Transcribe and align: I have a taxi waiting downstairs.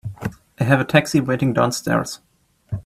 I 0.59 0.63
have 0.63 0.79
a 0.79 0.83
taxi 0.83 1.21
waiting 1.21 1.53
downstairs. 1.53 2.21